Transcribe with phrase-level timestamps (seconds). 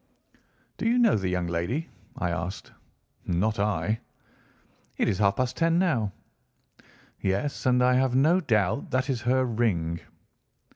[0.79, 2.71] "Do you know the young lady?" I asked.
[3.23, 3.99] "Not I."
[4.97, 6.11] "It is half past ten now."
[7.21, 9.99] "Yes, and I have no doubt that is her ring."